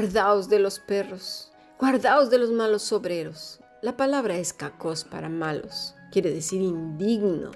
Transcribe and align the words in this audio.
Guardaos 0.00 0.48
de 0.48 0.58
los 0.58 0.78
perros, 0.78 1.52
guardaos 1.78 2.30
de 2.30 2.38
los 2.38 2.50
malos 2.50 2.90
obreros. 2.90 3.60
La 3.82 3.98
palabra 3.98 4.38
es 4.38 4.54
cacos 4.54 5.04
para 5.04 5.28
malos, 5.28 5.94
quiere 6.10 6.30
decir 6.30 6.62
indigno, 6.62 7.50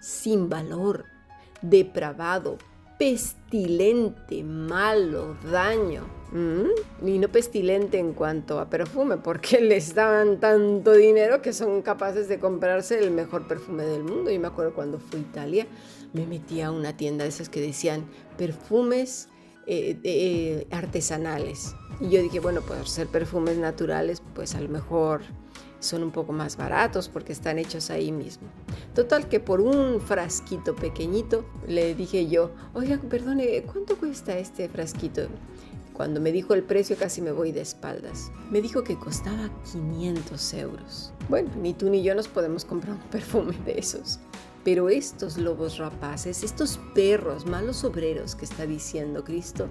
sin 0.00 0.48
valor, 0.48 1.04
depravado, 1.62 2.58
pestilente, 2.98 4.42
malo, 4.42 5.36
daño. 5.52 6.02
¿Mm? 6.32 7.06
Y 7.06 7.18
no 7.18 7.28
pestilente 7.28 8.00
en 8.00 8.12
cuanto 8.12 8.58
a 8.58 8.68
perfume, 8.68 9.18
porque 9.18 9.60
les 9.60 9.94
dan 9.94 10.40
tanto 10.40 10.94
dinero 10.94 11.42
que 11.42 11.52
son 11.52 11.80
capaces 11.80 12.26
de 12.26 12.40
comprarse 12.40 12.98
el 12.98 13.12
mejor 13.12 13.46
perfume 13.46 13.84
del 13.84 14.02
mundo. 14.02 14.32
Y 14.32 14.40
me 14.40 14.48
acuerdo 14.48 14.74
cuando 14.74 14.98
fui 14.98 15.20
a 15.20 15.22
Italia, 15.22 15.66
me 16.12 16.26
metí 16.26 16.60
a 16.60 16.72
una 16.72 16.96
tienda 16.96 17.22
de 17.22 17.28
esas 17.28 17.48
que 17.48 17.60
decían 17.60 18.04
perfumes 18.36 19.28
eh, 19.66 19.98
eh, 20.02 20.66
artesanales. 20.70 21.74
Y 22.00 22.10
yo 22.10 22.22
dije, 22.22 22.40
bueno, 22.40 22.60
pues 22.62 22.90
ser 22.90 23.06
perfumes 23.06 23.56
naturales, 23.56 24.22
pues 24.34 24.54
a 24.54 24.60
lo 24.60 24.68
mejor 24.68 25.22
son 25.84 26.02
un 26.02 26.10
poco 26.10 26.32
más 26.32 26.56
baratos 26.56 27.08
porque 27.08 27.32
están 27.32 27.58
hechos 27.58 27.90
ahí 27.90 28.10
mismo. 28.10 28.48
Total 28.94 29.28
que 29.28 29.38
por 29.38 29.60
un 29.60 30.00
frasquito 30.00 30.74
pequeñito 30.74 31.44
le 31.68 31.94
dije 31.94 32.26
yo, 32.26 32.50
oiga, 32.72 32.98
perdone, 32.98 33.62
¿cuánto 33.62 33.96
cuesta 33.96 34.36
este 34.38 34.68
frasquito? 34.68 35.28
Cuando 35.92 36.20
me 36.20 36.32
dijo 36.32 36.54
el 36.54 36.64
precio 36.64 36.96
casi 36.96 37.22
me 37.22 37.30
voy 37.30 37.52
de 37.52 37.60
espaldas. 37.60 38.32
Me 38.50 38.60
dijo 38.60 38.82
que 38.82 38.98
costaba 38.98 39.48
500 39.70 40.54
euros. 40.54 41.12
Bueno, 41.28 41.50
ni 41.60 41.72
tú 41.72 41.88
ni 41.88 42.02
yo 42.02 42.16
nos 42.16 42.26
podemos 42.26 42.64
comprar 42.64 42.94
un 42.96 43.02
perfume 43.10 43.56
de 43.64 43.78
esos. 43.78 44.18
Pero 44.64 44.88
estos 44.88 45.36
lobos 45.36 45.78
rapaces, 45.78 46.42
estos 46.42 46.80
perros 46.94 47.46
malos 47.46 47.84
obreros 47.84 48.34
que 48.34 48.46
está 48.46 48.66
diciendo 48.66 49.22
Cristo, 49.22 49.68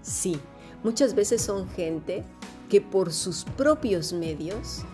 sí, 0.00 0.38
muchas 0.84 1.14
veces 1.14 1.42
son 1.42 1.68
gente 1.70 2.24
que 2.68 2.80
por 2.80 3.12
sus 3.12 3.44
propios 3.44 4.12
medios 4.12 4.84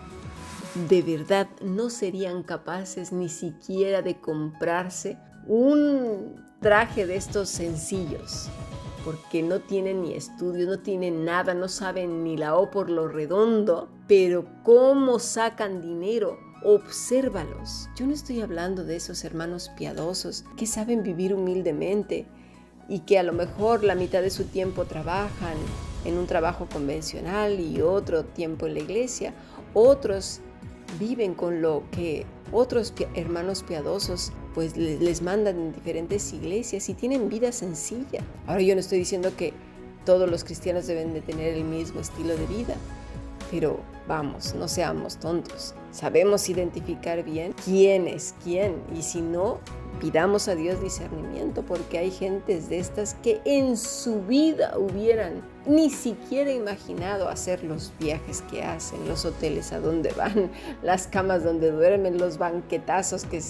de 0.89 1.01
verdad 1.01 1.47
no 1.61 1.89
serían 1.89 2.43
capaces 2.43 3.11
ni 3.11 3.29
siquiera 3.29 4.01
de 4.01 4.19
comprarse 4.19 5.17
un 5.47 6.43
traje 6.59 7.05
de 7.05 7.15
estos 7.15 7.49
sencillos, 7.49 8.49
porque 9.05 9.43
no 9.43 9.59
tienen 9.59 10.01
ni 10.01 10.13
estudios, 10.15 10.67
no 10.67 10.79
tienen 10.79 11.23
nada, 11.23 11.53
no 11.53 11.67
saben 11.67 12.23
ni 12.23 12.37
la 12.37 12.55
O 12.57 12.71
por 12.71 12.89
lo 12.89 13.07
redondo, 13.07 13.89
pero 14.07 14.45
cómo 14.63 15.19
sacan 15.19 15.81
dinero. 15.81 16.39
Obsérvalos. 16.67 17.89
Yo 17.95 18.07
no 18.07 18.13
estoy 18.15 18.41
hablando 18.41 18.83
de 18.83 18.95
esos 18.95 19.23
hermanos 19.23 19.69
piadosos 19.77 20.45
que 20.57 20.65
saben 20.65 21.03
vivir 21.03 21.35
humildemente 21.35 22.25
y 22.89 23.01
que 23.01 23.19
a 23.19 23.23
lo 23.23 23.33
mejor 23.33 23.83
la 23.83 23.93
mitad 23.93 24.23
de 24.23 24.31
su 24.31 24.45
tiempo 24.45 24.85
trabajan 24.85 25.57
en 26.05 26.17
un 26.17 26.25
trabajo 26.25 26.67
convencional 26.67 27.59
y 27.59 27.81
otro 27.81 28.25
tiempo 28.25 28.65
en 28.65 28.73
la 28.73 28.79
iglesia. 28.79 29.35
Otros 29.75 30.41
viven 30.99 31.35
con 31.35 31.61
lo 31.61 31.83
que 31.91 32.25
otros 32.51 32.95
hermanos 33.13 33.61
piadosos 33.61 34.33
pues 34.55 34.75
les 34.75 35.21
mandan 35.21 35.59
en 35.59 35.71
diferentes 35.71 36.33
iglesias 36.33 36.89
y 36.89 36.95
tienen 36.95 37.29
vida 37.29 37.51
sencilla. 37.51 38.23
Ahora 38.47 38.63
yo 38.63 38.73
no 38.73 38.79
estoy 38.79 38.97
diciendo 38.97 39.31
que 39.37 39.53
todos 40.03 40.27
los 40.27 40.43
cristianos 40.43 40.87
deben 40.87 41.13
de 41.13 41.21
tener 41.21 41.53
el 41.53 41.63
mismo 41.63 41.99
estilo 41.99 42.35
de 42.35 42.47
vida, 42.47 42.75
pero 43.51 43.79
vamos, 44.07 44.53
no 44.55 44.67
seamos 44.67 45.17
tontos. 45.17 45.73
Sabemos 45.91 46.49
identificar 46.49 47.23
bien 47.23 47.53
quién 47.63 48.07
es 48.07 48.35
quién 48.43 48.81
y 48.93 49.01
si 49.01 49.21
no, 49.21 49.59
pidamos 49.99 50.47
a 50.47 50.55
Dios 50.55 50.81
discernimiento 50.81 51.63
porque 51.63 51.97
hay 51.97 52.11
gentes 52.11 52.69
de 52.69 52.79
estas 52.79 53.15
que 53.15 53.41
en 53.45 53.77
su 53.77 54.21
vida 54.23 54.77
hubieran 54.77 55.41
ni 55.65 55.89
siquiera 55.89 56.51
imaginado 56.51 57.29
hacer 57.29 57.63
los 57.63 57.93
viajes 57.99 58.41
que 58.43 58.63
hacen, 58.63 59.07
los 59.07 59.25
hoteles 59.25 59.71
a 59.71 59.79
donde 59.79 60.11
van, 60.11 60.51
las 60.83 61.07
camas 61.07 61.43
donde 61.43 61.71
duermen, 61.71 62.17
los 62.17 62.37
banquetazos 62.37 63.23
que, 63.25 63.41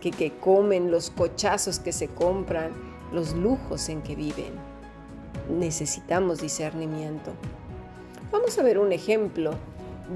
que, 0.00 0.10
que 0.10 0.32
comen, 0.38 0.90
los 0.90 1.10
cochazos 1.10 1.78
que 1.78 1.92
se 1.92 2.08
compran, 2.08 2.72
los 3.12 3.34
lujos 3.34 3.88
en 3.88 4.02
que 4.02 4.14
viven. 4.14 4.52
Necesitamos 5.48 6.40
discernimiento. 6.40 7.32
Vamos 8.32 8.56
a 8.60 8.62
ver 8.62 8.78
un 8.78 8.92
ejemplo 8.92 9.54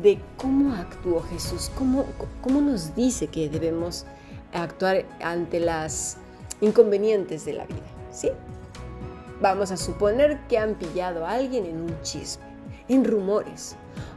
de 0.01 0.21
cómo 0.37 0.73
actuó 0.75 1.21
Jesús, 1.23 1.69
cómo, 1.77 2.07
cómo 2.43 2.61
nos 2.61 2.95
dice 2.95 3.27
que 3.27 3.49
debemos 3.49 4.07
actuar 4.53 5.05
ante 5.21 5.59
las 5.59 6.17
inconvenientes 6.61 7.45
de 7.45 7.55
la 7.55 7.67
vida, 7.67 7.83
¿sí? 8.13 8.31
Vamos 9.41 9.73
a 9.73 9.77
suponer 9.77 10.39
que 10.49 10.59
han 10.59 10.77
pillado 10.77 11.27
a 11.27 11.33
alguien 11.33 11.67
en 11.67 11.81
un 11.81 12.03
chisme, 12.03 12.45
en 12.89 13.05
rumores, 13.05 13.75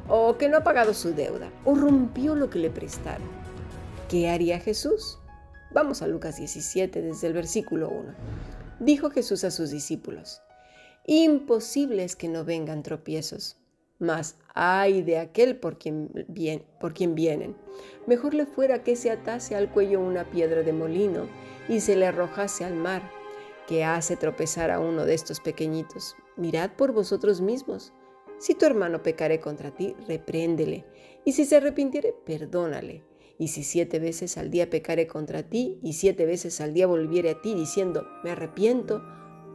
o 0.07 0.37
que 0.37 0.47
no 0.47 0.57
ha 0.57 0.63
pagado 0.63 0.93
su 0.93 1.15
deuda, 1.15 1.49
o 1.65 1.73
rompió 1.73 2.35
lo 2.35 2.51
que 2.51 2.59
le 2.59 2.69
prestaron. 2.69 3.27
¿Qué 4.09 4.29
haría 4.29 4.59
Jesús? 4.59 5.17
Vamos 5.71 6.03
a 6.03 6.07
Lucas 6.07 6.37
17 6.37 7.01
desde 7.01 7.27
el 7.27 7.33
versículo 7.33 7.89
1. 7.89 8.13
Dijo 8.79 9.09
Jesús 9.09 9.43
a 9.43 9.49
sus 9.49 9.71
discípulos, 9.71 10.43
imposible 11.07 12.03
es 12.03 12.15
que 12.15 12.27
no 12.27 12.45
vengan 12.45 12.83
tropiezos 12.83 13.57
mas 13.99 14.37
ay 14.53 15.01
de 15.01 15.17
aquel 15.17 15.57
por 15.57 15.77
quien, 15.77 16.09
por 16.79 16.93
quien 16.93 17.15
vienen. 17.15 17.55
Mejor 18.05 18.33
le 18.33 18.45
fuera 18.45 18.83
que 18.83 18.95
se 18.95 19.11
atase 19.11 19.55
al 19.55 19.71
cuello 19.71 19.99
una 19.99 20.29
piedra 20.29 20.63
de 20.63 20.73
molino 20.73 21.27
y 21.67 21.79
se 21.79 21.95
le 21.95 22.07
arrojase 22.07 22.63
al 22.65 22.75
mar, 22.75 23.11
que 23.67 23.83
hace 23.83 24.15
tropezar 24.15 24.71
a 24.71 24.79
uno 24.79 25.05
de 25.05 25.13
estos 25.13 25.39
pequeñitos. 25.39 26.15
Mirad 26.37 26.71
por 26.71 26.93
vosotros 26.93 27.41
mismos. 27.41 27.93
Si 28.39 28.53
tu 28.53 28.65
hermano 28.65 29.01
pecare 29.01 29.39
contra 29.39 29.71
ti, 29.71 29.95
repréndele, 30.07 30.85
y 31.25 31.33
si 31.33 31.45
se 31.45 31.57
arrepintiere, 31.57 32.13
perdónale. 32.25 33.03
Y 33.39 33.49
si 33.49 33.63
siete 33.63 33.99
veces 33.99 34.37
al 34.37 34.49
día 34.49 34.69
pecare 34.69 35.07
contra 35.07 35.43
ti, 35.43 35.79
y 35.83 35.93
siete 35.93 36.25
veces 36.25 36.61
al 36.61 36.73
día 36.73 36.87
volviere 36.87 37.31
a 37.31 37.41
ti 37.41 37.53
diciendo, 37.53 38.07
me 38.23 38.31
arrepiento, 38.31 39.03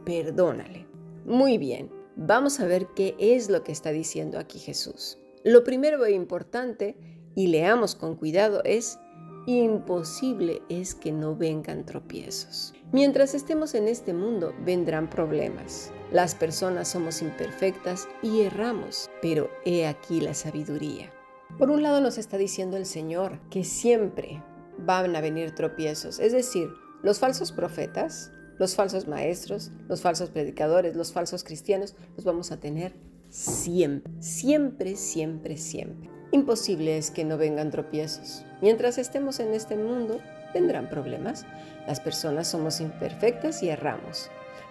perdónale. 0.05 0.85
Muy 1.25 1.57
bien, 1.57 1.89
Vamos 2.15 2.59
a 2.59 2.65
ver 2.65 2.87
qué 2.95 3.15
es 3.17 3.49
lo 3.49 3.63
que 3.63 3.71
está 3.71 3.91
diciendo 3.91 4.37
aquí 4.37 4.59
Jesús. 4.59 5.17
Lo 5.43 5.63
primero 5.63 6.05
e 6.05 6.11
importante, 6.11 6.95
y 7.35 7.47
leamos 7.47 7.95
con 7.95 8.15
cuidado, 8.15 8.61
es 8.63 8.99
imposible 9.45 10.61
es 10.69 10.95
que 10.95 11.11
no 11.11 11.35
vengan 11.35 11.85
tropiezos. 11.85 12.73
Mientras 12.91 13.33
estemos 13.33 13.73
en 13.73 13.87
este 13.87 14.13
mundo, 14.13 14.53
vendrán 14.63 15.09
problemas. 15.09 15.91
Las 16.11 16.35
personas 16.35 16.87
somos 16.87 17.21
imperfectas 17.21 18.07
y 18.21 18.41
erramos, 18.41 19.09
pero 19.21 19.49
he 19.65 19.87
aquí 19.87 20.21
la 20.21 20.33
sabiduría. 20.33 21.11
Por 21.57 21.71
un 21.71 21.83
lado 21.83 21.99
nos 21.99 22.17
está 22.17 22.37
diciendo 22.37 22.77
el 22.77 22.85
Señor 22.85 23.39
que 23.49 23.63
siempre 23.63 24.43
van 24.77 25.15
a 25.15 25.21
venir 25.21 25.53
tropiezos, 25.55 26.19
es 26.19 26.31
decir, 26.31 26.69
los 27.01 27.19
falsos 27.19 27.51
profetas 27.51 28.31
los 28.63 28.75
falsos 28.75 29.09
maestros, 29.09 29.71
los 29.89 30.01
falsos 30.01 30.29
predicadores, 30.29 30.95
los 30.95 31.11
falsos 31.11 31.43
cristianos, 31.43 31.97
los 32.15 32.23
vamos 32.23 32.53
a 32.53 32.61
tener 32.61 32.95
siempre, 33.27 34.13
siempre, 34.21 34.95
siempre, 34.95 35.57
siempre. 35.57 36.09
Imposible 36.31 36.97
es 36.97 37.11
que 37.11 37.25
no 37.25 37.37
vengan 37.37 37.71
tropiezos. 37.71 38.45
Mientras 38.61 38.97
estemos 38.97 39.41
en 39.41 39.53
este 39.53 39.75
mundo, 39.75 40.21
vendrán 40.53 40.89
problemas. 40.89 41.45
Las 41.87 41.99
personas 41.99 42.47
somos 42.47 42.79
imperfectas 42.79 43.61
y 43.63 43.67
erramos. 43.67 44.29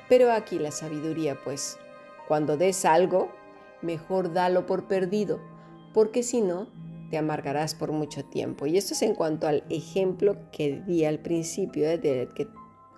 Pero 0.09 0.33
aquí 0.33 0.59
la 0.59 0.71
sabiduría, 0.71 1.37
pues, 1.45 1.77
cuando 2.29 2.57
des 2.57 2.87
algo, 2.87 3.31
mejor 3.83 4.33
dalo 4.33 4.65
por 4.65 4.89
perdido, 4.89 5.39
porque 5.93 6.23
si 6.23 6.41
no, 6.41 6.67
te 7.11 7.19
amargarás 7.19 7.75
por 7.75 7.93
mucho 7.93 8.25
tiempo. 8.25 8.65
Y 8.65 8.79
esto 8.79 8.95
es 8.95 9.03
en 9.03 9.15
cuanto 9.15 9.49
al 9.49 9.65
ejemplo 9.69 10.39
que 10.51 10.81
di 10.87 11.05
al 11.05 11.19
principio, 11.19 11.85
¿eh? 11.85 11.99
de 11.99 12.31
que 12.35 12.49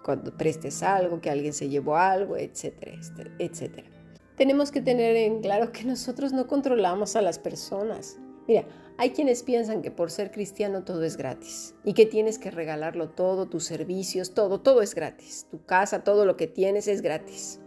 cuando 0.05 0.37
prestes 0.37 0.83
algo, 0.83 1.21
que 1.21 1.31
alguien 1.31 1.53
se 1.53 1.69
llevó 1.69 1.97
algo, 1.97 2.37
etcétera, 2.37 2.93
etcétera. 3.39 3.89
Tenemos 4.37 4.71
que 4.71 4.81
tener 4.81 5.17
en 5.17 5.41
claro 5.41 5.73
que 5.73 5.85
nosotros 5.85 6.33
no 6.33 6.47
controlamos 6.47 7.17
a 7.17 7.23
las 7.23 7.39
personas. 7.39 8.19
Mira, 8.47 8.67
hay 8.99 9.11
quienes 9.11 9.43
piensan 9.43 9.81
que 9.81 9.91
por 9.91 10.11
ser 10.11 10.31
cristiano 10.31 10.85
todo 10.85 11.03
es 11.05 11.17
gratis 11.17 11.75
y 11.85 11.95
que 11.95 12.05
tienes 12.05 12.39
que 12.39 12.51
regalarlo 12.51 13.09
todo, 13.09 13.49
tus 13.49 13.65
servicios, 13.65 14.35
todo, 14.35 14.61
todo 14.61 14.83
es 14.83 14.95
gratis. 14.95 15.47
Tu 15.51 15.65
casa, 15.65 16.05
todo 16.05 16.27
lo 16.27 16.37
que 16.37 16.47
tienes 16.47 16.87
es 16.87 17.01
gratis. 17.01 17.61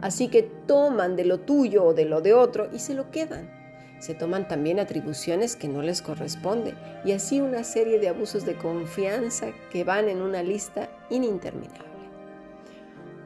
Así 0.00 0.28
que 0.28 0.42
toman 0.42 1.16
de 1.16 1.24
lo 1.24 1.40
tuyo 1.40 1.84
o 1.84 1.94
de 1.94 2.04
lo 2.04 2.20
de 2.20 2.34
otro 2.34 2.68
y 2.72 2.78
se 2.78 2.94
lo 2.94 3.10
quedan 3.10 3.64
se 4.04 4.14
toman 4.14 4.46
también 4.46 4.80
atribuciones 4.80 5.56
que 5.56 5.66
no 5.66 5.80
les 5.80 6.02
corresponden 6.02 6.76
y 7.06 7.12
así 7.12 7.40
una 7.40 7.64
serie 7.64 7.98
de 7.98 8.08
abusos 8.08 8.44
de 8.44 8.54
confianza 8.54 9.52
que 9.70 9.82
van 9.82 10.10
en 10.10 10.20
una 10.20 10.42
lista 10.42 10.90
ininterminable. 11.10 11.94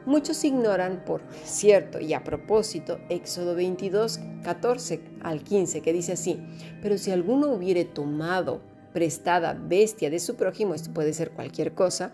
Muchos 0.05 0.43
ignoran, 0.43 1.03
por 1.05 1.21
cierto 1.43 1.99
y 1.99 2.13
a 2.13 2.23
propósito, 2.23 2.99
Éxodo 3.09 3.53
22, 3.53 4.19
14 4.43 5.01
al 5.21 5.43
15, 5.43 5.81
que 5.81 5.93
dice 5.93 6.13
así, 6.13 6.39
pero 6.81 6.97
si 6.97 7.11
alguno 7.11 7.49
hubiere 7.49 7.85
tomado 7.85 8.61
prestada 8.93 9.53
bestia 9.53 10.09
de 10.09 10.19
su 10.19 10.35
prójimo, 10.35 10.73
esto 10.73 10.91
puede 10.93 11.13
ser 11.13 11.31
cualquier 11.31 11.73
cosa, 11.73 12.13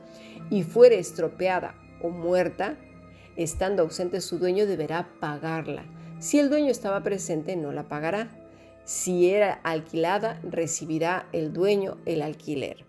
y 0.49 0.63
fuere 0.63 0.99
estropeada 0.99 1.75
o 2.01 2.09
muerta, 2.09 2.77
estando 3.35 3.83
ausente 3.83 4.21
su 4.21 4.39
dueño 4.39 4.65
deberá 4.65 5.09
pagarla 5.19 5.85
Si 6.19 6.39
el 6.39 6.49
dueño 6.49 6.71
estaba 6.71 7.03
presente, 7.03 7.55
no 7.55 7.71
la 7.71 7.87
pagará. 7.87 8.29
Si 8.85 9.29
era 9.29 9.53
alquilada, 9.63 10.39
recibirá 10.43 11.27
el 11.33 11.53
dueño 11.53 11.97
el 12.05 12.21
alquiler. 12.21 12.84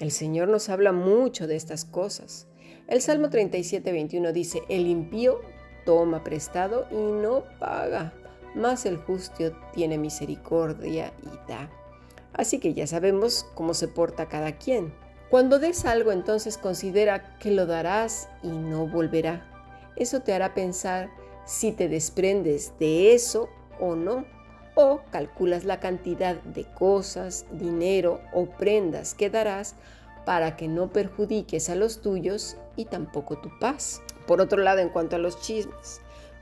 El 0.00 0.10
Señor 0.10 0.48
nos 0.48 0.70
habla 0.70 0.92
mucho 0.92 1.46
de 1.46 1.56
estas 1.56 1.84
cosas. 1.84 2.46
El 2.88 3.02
Salmo 3.02 3.28
37, 3.28 3.92
21 3.92 4.32
dice, 4.32 4.62
el 4.70 4.86
impío 4.86 5.42
toma 5.84 6.24
prestado 6.24 6.88
y 6.90 6.96
no 6.96 7.44
paga, 7.58 8.14
mas 8.54 8.86
el 8.86 8.96
justo 8.96 9.52
tiene 9.74 9.98
misericordia 9.98 11.12
y 11.22 11.50
da. 11.50 11.70
Así 12.32 12.58
que 12.58 12.72
ya 12.72 12.86
sabemos 12.86 13.46
cómo 13.54 13.74
se 13.74 13.88
porta 13.88 14.26
cada 14.26 14.56
quien. 14.56 14.94
Cuando 15.28 15.58
des 15.58 15.84
algo, 15.84 16.12
entonces 16.12 16.56
considera 16.56 17.36
que 17.38 17.50
lo 17.50 17.66
darás 17.66 18.30
y 18.42 18.48
no 18.48 18.86
volverá. 18.88 19.46
Eso 19.96 20.20
te 20.20 20.32
hará 20.32 20.54
pensar 20.54 21.10
si 21.44 21.72
te 21.72 21.88
desprendes 21.88 22.72
de 22.78 23.14
eso 23.14 23.50
o 23.78 23.96
no. 23.96 24.24
O 24.74 25.00
calculas 25.10 25.64
la 25.64 25.80
cantidad 25.80 26.36
de 26.42 26.64
cosas, 26.64 27.46
dinero 27.52 28.20
o 28.32 28.46
prendas 28.46 29.14
que 29.14 29.30
darás 29.30 29.74
para 30.24 30.56
que 30.56 30.68
no 30.68 30.92
perjudiques 30.92 31.70
a 31.70 31.74
los 31.74 32.02
tuyos 32.02 32.56
y 32.76 32.84
tampoco 32.84 33.38
tu 33.38 33.50
paz. 33.58 34.02
Por 34.26 34.40
otro 34.40 34.62
lado, 34.62 34.78
en 34.78 34.90
cuanto 34.90 35.16
a 35.16 35.18
los 35.18 35.40
chismes, 35.40 36.00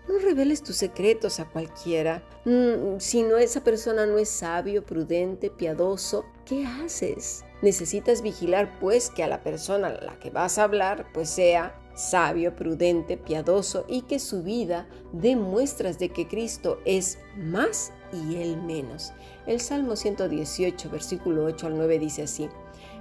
no 0.09 0.19
reveles 0.19 0.63
tus 0.63 0.77
secretos 0.77 1.39
a 1.39 1.49
cualquiera. 1.49 2.23
Mm, 2.45 2.99
si 2.99 3.23
no 3.23 3.37
esa 3.37 3.63
persona 3.63 4.07
no 4.07 4.19
es 4.19 4.29
sabio, 4.29 4.85
prudente, 4.85 5.51
piadoso, 5.51 6.25
¿qué 6.47 6.67
haces? 6.67 7.45
Necesitas 7.61 8.23
vigilar 8.23 8.79
pues 8.81 9.11
que 9.11 9.23
a 9.23 9.29
la 9.29 9.43
persona 9.43 9.89
a 9.89 10.05
la 10.05 10.19
que 10.19 10.31
vas 10.31 10.59
a 10.59 10.65
hablar 10.65 11.07
pues 11.13 11.29
sea 11.29 11.79
sabio, 11.95 12.55
prudente, 12.55 13.17
piadoso 13.17 13.85
y 13.89 14.03
que 14.03 14.19
su 14.19 14.43
vida 14.43 14.89
dé 15.13 15.37
muestras 15.37 15.99
de 15.99 16.11
que 16.11 16.29
Cristo 16.29 16.81
es 16.85 17.19
más 17.37 17.93
y 18.12 18.37
él 18.37 18.56
menos. 18.62 19.12
El 19.46 19.60
Salmo 19.60 19.96
118, 19.96 20.90
versículo 20.90 21.44
8 21.44 21.66
al 21.66 21.76
9 21.76 21.99
dice 21.99 22.22
así: 22.22 22.49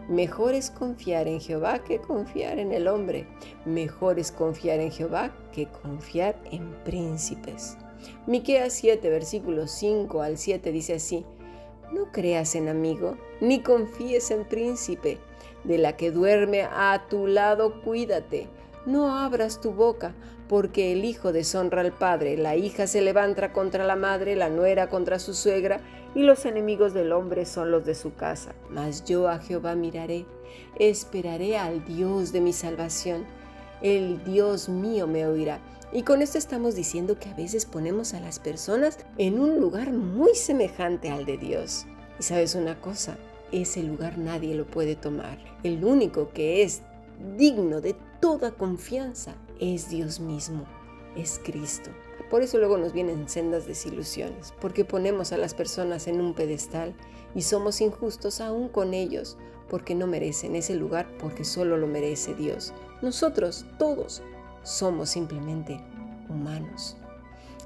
Mejor 0.07 0.53
es 0.53 0.71
confiar 0.71 1.27
en 1.27 1.41
Jehová 1.41 1.83
que 1.83 1.99
confiar 1.99 2.59
en 2.59 2.71
el 2.71 2.87
hombre. 2.87 3.27
Mejor 3.65 4.19
es 4.19 4.31
confiar 4.31 4.79
en 4.79 4.91
Jehová 4.91 5.35
que 5.51 5.67
confiar 5.67 6.39
en 6.51 6.73
príncipes. 6.85 7.77
Miqueas 8.25 8.73
7, 8.73 9.09
versículos 9.09 9.71
5 9.71 10.21
al 10.21 10.37
7 10.37 10.71
dice 10.71 10.93
así: 10.95 11.25
No 11.91 12.11
creas 12.11 12.55
en 12.55 12.69
amigo, 12.69 13.17
ni 13.41 13.61
confíes 13.61 14.31
en 14.31 14.45
príncipe. 14.45 15.17
De 15.63 15.77
la 15.77 15.97
que 15.97 16.11
duerme 16.11 16.63
a 16.63 17.07
tu 17.09 17.27
lado, 17.27 17.81
cuídate. 17.81 18.47
No 18.87 19.17
abras 19.17 19.59
tu 19.59 19.73
boca, 19.73 20.15
porque 20.47 20.93
el 20.93 21.03
hijo 21.03 21.33
deshonra 21.33 21.81
al 21.81 21.91
padre, 21.91 22.37
la 22.37 22.55
hija 22.55 22.87
se 22.87 23.01
levanta 23.01 23.51
contra 23.51 23.83
la 23.83 23.97
madre, 23.97 24.37
la 24.37 24.47
nuera 24.47 24.87
contra 24.87 25.19
su 25.19 25.33
suegra, 25.33 25.81
y 26.15 26.21
los 26.21 26.45
enemigos 26.45 26.93
del 26.93 27.11
hombre 27.11 27.45
son 27.45 27.69
los 27.69 27.83
de 27.83 27.95
su 27.95 28.15
casa. 28.15 28.55
Mas 28.69 29.03
yo 29.03 29.27
a 29.27 29.39
Jehová 29.39 29.75
miraré, 29.75 30.25
esperaré 30.79 31.57
al 31.57 31.83
Dios 31.83 32.31
de 32.31 32.39
mi 32.39 32.53
salvación. 32.53 33.25
El 33.81 34.23
Dios 34.23 34.69
mío 34.69 35.05
me 35.05 35.27
oirá. 35.27 35.59
Y 35.91 36.03
con 36.03 36.21
esto 36.21 36.37
estamos 36.37 36.73
diciendo 36.73 37.19
que 37.19 37.27
a 37.27 37.35
veces 37.35 37.65
ponemos 37.65 38.13
a 38.13 38.21
las 38.21 38.39
personas 38.39 38.99
en 39.17 39.37
un 39.37 39.59
lugar 39.59 39.91
muy 39.91 40.33
semejante 40.33 41.09
al 41.09 41.25
de 41.25 41.37
Dios. 41.37 41.85
Y 42.21 42.23
sabes 42.23 42.55
una 42.55 42.79
cosa, 42.79 43.17
ese 43.51 43.83
lugar 43.83 44.17
nadie 44.17 44.55
lo 44.55 44.65
puede 44.65 44.95
tomar. 44.95 45.39
El 45.63 45.83
único 45.83 46.29
que 46.29 46.63
es 46.63 46.83
digno 47.37 47.81
de 47.81 47.95
toda 48.19 48.51
confianza 48.51 49.35
es 49.59 49.89
Dios 49.89 50.19
mismo, 50.19 50.65
es 51.15 51.39
Cristo. 51.43 51.89
Por 52.29 52.41
eso 52.41 52.57
luego 52.57 52.77
nos 52.77 52.93
vienen 52.93 53.29
sendas 53.29 53.65
desilusiones, 53.65 54.53
porque 54.59 54.83
ponemos 54.83 55.31
a 55.31 55.37
las 55.37 55.53
personas 55.53 56.07
en 56.07 56.19
un 56.19 56.33
pedestal 56.33 56.93
y 57.33 57.41
somos 57.41 57.79
injustos 57.79 58.41
aún 58.41 58.67
con 58.67 58.93
ellos, 58.93 59.37
porque 59.69 59.95
no 59.95 60.07
merecen 60.07 60.55
ese 60.55 60.75
lugar, 60.75 61.07
porque 61.19 61.45
solo 61.45 61.77
lo 61.77 61.87
merece 61.87 62.35
Dios. 62.35 62.73
Nosotros, 63.01 63.65
todos, 63.79 64.21
somos 64.63 65.09
simplemente 65.09 65.79
humanos. 66.29 66.97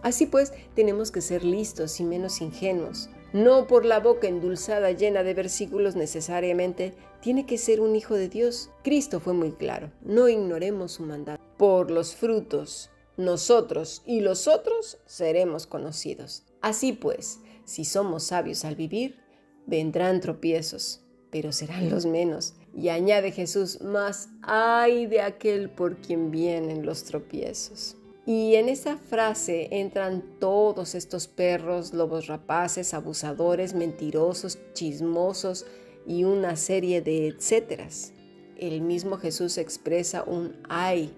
Así 0.03 0.25
pues, 0.25 0.53
tenemos 0.75 1.11
que 1.11 1.21
ser 1.21 1.43
listos 1.43 1.99
y 1.99 2.03
menos 2.03 2.41
ingenuos. 2.41 3.09
No 3.33 3.65
por 3.65 3.85
la 3.85 3.99
boca 3.99 4.27
endulzada 4.27 4.91
llena 4.91 5.23
de 5.23 5.33
versículos 5.33 5.95
necesariamente 5.95 6.93
tiene 7.21 7.45
que 7.45 7.57
ser 7.57 7.81
un 7.81 7.95
hijo 7.95 8.15
de 8.15 8.29
Dios. 8.29 8.69
Cristo 8.83 9.19
fue 9.19 9.33
muy 9.33 9.51
claro, 9.51 9.91
no 10.01 10.27
ignoremos 10.27 10.93
su 10.93 11.03
mandato. 11.03 11.41
Por 11.57 11.91
los 11.91 12.15
frutos, 12.15 12.89
nosotros 13.17 14.01
y 14.05 14.21
los 14.21 14.47
otros 14.47 14.97
seremos 15.05 15.67
conocidos. 15.67 16.43
Así 16.61 16.93
pues, 16.93 17.39
si 17.65 17.85
somos 17.85 18.23
sabios 18.23 18.65
al 18.65 18.75
vivir, 18.75 19.19
vendrán 19.67 20.19
tropiezos, 20.19 21.01
pero 21.29 21.51
serán 21.51 21.89
los 21.89 22.05
menos. 22.05 22.55
Y 22.75 22.89
añade 22.89 23.31
Jesús, 23.31 23.81
más 23.81 24.29
ay 24.41 25.05
de 25.05 25.21
aquel 25.21 25.69
por 25.69 25.97
quien 25.97 26.31
vienen 26.31 26.85
los 26.85 27.03
tropiezos. 27.03 27.95
Y 28.25 28.55
en 28.55 28.69
esa 28.69 28.97
frase 28.97 29.67
entran 29.71 30.23
todos 30.39 30.95
estos 30.95 31.27
perros, 31.27 31.93
lobos 31.93 32.27
rapaces, 32.27 32.93
abusadores, 32.93 33.73
mentirosos, 33.73 34.59
chismosos 34.73 35.65
y 36.05 36.23
una 36.23 36.55
serie 36.55 37.01
de 37.01 37.27
etcéteras. 37.27 38.13
El 38.57 38.81
mismo 38.81 39.17
Jesús 39.17 39.57
expresa 39.57 40.23
un 40.23 40.55
ay 40.69 41.11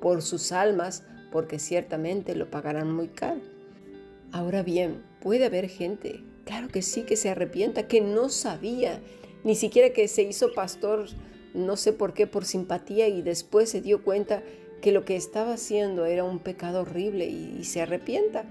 por 0.00 0.22
sus 0.22 0.52
almas 0.52 1.04
porque 1.30 1.58
ciertamente 1.58 2.34
lo 2.34 2.50
pagarán 2.50 2.92
muy 2.92 3.08
caro. 3.08 3.40
Ahora 4.32 4.62
bien, 4.62 5.02
puede 5.20 5.44
haber 5.44 5.68
gente, 5.68 6.22
claro 6.44 6.68
que 6.68 6.82
sí, 6.82 7.02
que 7.02 7.16
se 7.16 7.30
arrepienta, 7.30 7.88
que 7.88 8.00
no 8.00 8.28
sabía, 8.28 9.00
ni 9.44 9.54
siquiera 9.54 9.90
que 9.90 10.08
se 10.08 10.22
hizo 10.22 10.52
pastor, 10.52 11.06
no 11.54 11.76
sé 11.76 11.92
por 11.92 12.14
qué, 12.14 12.26
por 12.26 12.44
simpatía 12.44 13.08
y 13.08 13.22
después 13.22 13.70
se 13.70 13.80
dio 13.80 14.02
cuenta 14.02 14.42
que 14.80 14.92
lo 14.92 15.04
que 15.04 15.16
estaba 15.16 15.54
haciendo 15.54 16.04
era 16.04 16.24
un 16.24 16.38
pecado 16.38 16.82
horrible 16.82 17.26
y, 17.26 17.64
se 17.64 17.82
arrepienta. 17.82 18.44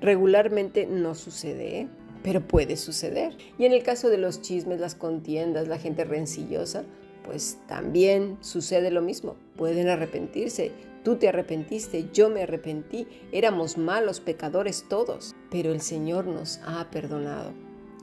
Regularmente 0.00 0.86
no 0.86 1.14
sucede, 1.14 1.80
¿eh? 1.80 1.88
Pero 2.22 2.46
puede 2.46 2.76
suceder. 2.76 3.36
Y 3.58 3.64
en 3.64 3.72
el 3.72 3.82
caso 3.82 4.08
de 4.08 4.18
los 4.18 4.42
chismes, 4.42 4.80
las 4.80 4.94
contiendas, 4.94 5.68
la 5.68 5.78
gente 5.78 6.04
rencillosa, 6.04 6.84
pues 7.24 7.58
también 7.66 8.38
sucede 8.40 8.90
lo 8.90 9.02
mismo. 9.02 9.36
Pueden 9.56 9.88
arrepentirse. 9.88 10.72
Tú 11.04 11.16
te 11.16 11.28
arrepentiste, 11.28 12.08
yo 12.12 12.28
me 12.28 12.42
arrepentí, 12.42 13.06
éramos 13.32 13.78
malos 13.78 14.20
pecadores 14.20 14.84
todos, 14.88 15.36
pero 15.50 15.72
el 15.72 15.80
Señor 15.80 16.26
nos 16.26 16.60
ha 16.66 16.90
perdonado. 16.90 17.52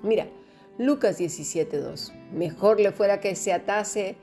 Mira, 0.02 0.28
Lucas 0.78 1.20
17.2. 1.20 2.14
Mejor 2.32 2.80
le 2.80 2.92
fuera 2.92 3.20
que 3.20 3.36
se 3.36 3.54
atase 3.54 4.16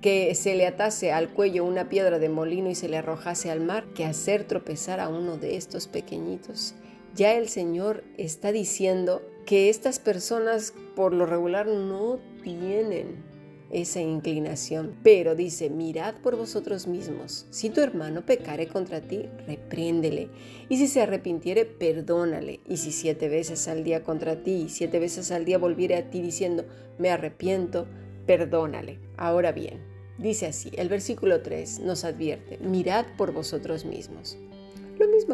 que 0.00 0.34
se 0.34 0.56
le 0.56 0.66
atase 0.66 1.12
al 1.12 1.28
cuello 1.28 1.64
una 1.64 1.88
piedra 1.88 2.18
de 2.18 2.28
molino 2.28 2.68
y 2.68 2.74
se 2.74 2.88
le 2.88 2.96
arrojase 2.96 3.50
al 3.50 3.60
mar, 3.60 3.84
que 3.94 4.04
hacer 4.04 4.44
tropezar 4.44 4.98
a 4.98 5.08
uno 5.08 5.36
de 5.36 5.56
estos 5.56 5.86
pequeñitos. 5.86 6.74
Ya 7.16 7.32
el 7.32 7.48
Señor 7.48 8.04
está 8.18 8.52
diciendo 8.52 9.22
que 9.46 9.70
estas 9.70 9.98
personas 9.98 10.74
por 10.94 11.14
lo 11.14 11.24
regular 11.24 11.66
no 11.66 12.20
tienen 12.42 13.24
esa 13.70 14.02
inclinación, 14.02 14.94
pero 15.02 15.34
dice, 15.34 15.70
mirad 15.70 16.16
por 16.16 16.36
vosotros 16.36 16.86
mismos, 16.86 17.46
si 17.48 17.70
tu 17.70 17.80
hermano 17.80 18.26
pecare 18.26 18.68
contra 18.68 19.00
ti, 19.00 19.30
repréndele, 19.46 20.28
y 20.68 20.76
si 20.76 20.88
se 20.88 21.00
arrepintiere, 21.00 21.64
perdónale, 21.64 22.60
y 22.68 22.76
si 22.76 22.92
siete 22.92 23.30
veces 23.30 23.66
al 23.66 23.82
día 23.82 24.04
contra 24.04 24.42
ti, 24.42 24.66
siete 24.68 24.98
veces 24.98 25.32
al 25.32 25.46
día 25.46 25.56
volviere 25.56 25.96
a 25.96 26.10
ti 26.10 26.20
diciendo, 26.20 26.66
me 26.98 27.08
arrepiento, 27.08 27.86
perdónale. 28.26 29.00
Ahora 29.16 29.52
bien, 29.52 29.80
dice 30.18 30.46
así, 30.46 30.70
el 30.76 30.90
versículo 30.90 31.40
3 31.40 31.80
nos 31.80 32.04
advierte, 32.04 32.58
mirad 32.58 33.06
por 33.16 33.32
vosotros 33.32 33.86
mismos. 33.86 34.36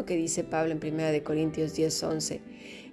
Que 0.01 0.17
dice 0.17 0.43
Pablo 0.43 0.73
en 0.73 0.79
1 0.79 1.23
Corintios 1.23 1.75
10:11. 1.75 2.41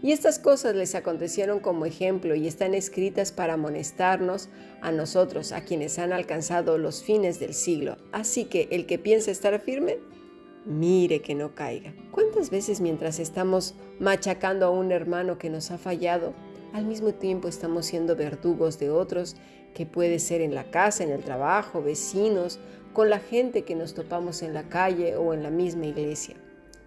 Y 0.02 0.12
estas 0.12 0.38
cosas 0.38 0.76
les 0.76 0.94
acontecieron 0.94 1.58
como 1.58 1.86
ejemplo 1.86 2.34
y 2.34 2.46
están 2.46 2.74
escritas 2.74 3.32
para 3.32 3.54
amonestarnos 3.54 4.48
a 4.80 4.92
nosotros, 4.92 5.52
a 5.52 5.64
quienes 5.64 5.98
han 5.98 6.12
alcanzado 6.12 6.78
los 6.78 7.02
fines 7.02 7.40
del 7.40 7.54
siglo. 7.54 7.96
Así 8.12 8.44
que 8.44 8.68
el 8.70 8.86
que 8.86 8.98
piensa 8.98 9.30
estar 9.30 9.58
firme, 9.60 9.98
mire 10.66 11.20
que 11.20 11.34
no 11.34 11.54
caiga. 11.54 11.94
¿Cuántas 12.12 12.50
veces 12.50 12.80
mientras 12.80 13.18
estamos 13.18 13.74
machacando 13.98 14.66
a 14.66 14.70
un 14.70 14.92
hermano 14.92 15.38
que 15.38 15.50
nos 15.50 15.70
ha 15.70 15.78
fallado, 15.78 16.34
al 16.72 16.84
mismo 16.84 17.12
tiempo 17.12 17.48
estamos 17.48 17.86
siendo 17.86 18.14
verdugos 18.14 18.78
de 18.78 18.90
otros 18.90 19.36
que 19.74 19.86
puede 19.86 20.18
ser 20.18 20.40
en 20.42 20.54
la 20.54 20.70
casa, 20.70 21.02
en 21.02 21.10
el 21.10 21.24
trabajo, 21.24 21.82
vecinos, 21.82 22.60
con 22.92 23.10
la 23.10 23.18
gente 23.18 23.62
que 23.62 23.74
nos 23.74 23.94
topamos 23.94 24.42
en 24.42 24.54
la 24.54 24.68
calle 24.68 25.16
o 25.16 25.34
en 25.34 25.42
la 25.42 25.50
misma 25.50 25.86
iglesia. 25.86 26.36